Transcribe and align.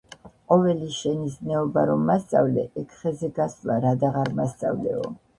ყოველი 0.51 0.85
შენი 0.93 1.27
ზნეობა 1.33 1.83
რომ 1.89 2.07
მასწავლე, 2.09 2.63
ეგ 2.83 2.95
ხეზე 3.01 3.29
გასვლა 3.35 3.75
რად 3.83 4.07
აღარ 4.09 4.33
მასწავლეო? 4.41 5.05